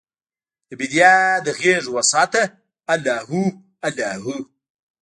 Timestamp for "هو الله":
3.29-4.13